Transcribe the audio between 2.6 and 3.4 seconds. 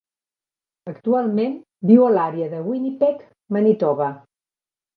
Winnipeg,